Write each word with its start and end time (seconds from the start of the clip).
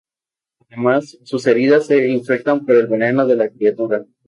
Además, 0.71 1.19
sus 1.25 1.45
heridas 1.45 1.85
se 1.85 2.07
infectan 2.09 2.65
por 2.65 2.75
el 2.75 2.87
veneno 2.87 3.27
de 3.27 3.35
la 3.35 3.49
criatura. 3.49 4.03